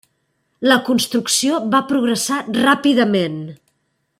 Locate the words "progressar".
1.91-2.41